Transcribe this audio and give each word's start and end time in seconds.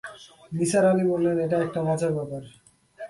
নিসার 0.51 0.85
আলি 0.85 1.03
বললেন, 1.11 1.35
এটা 1.45 1.57
একটা 1.65 1.79
মজার 1.87 2.11
ব্যাপার! 2.17 2.43